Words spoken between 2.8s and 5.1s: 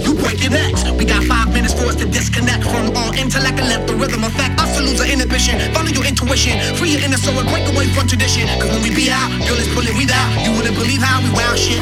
all intellect and let the rhythm affect us to lose our